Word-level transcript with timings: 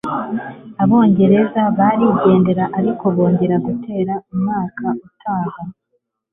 Abongereza 0.83 1.61
barigendera 1.77 2.63
ariko 2.79 3.03
bongera 3.15 3.55
gutera 3.65 4.13
umwaka 4.33 4.85
utaha 5.07 5.61